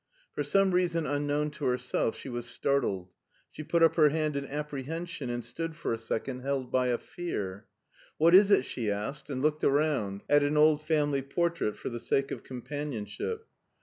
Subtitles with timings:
[0.33, 3.11] For some reason unknown to herself she was startled.
[3.51, 6.97] She put up her hand in apprehension^ and stood for a second held by a
[6.97, 7.67] fear.
[8.17, 11.99] "What is it?" she asked, and looked around at an old family portrait for the
[11.99, 13.45] sake of companionship.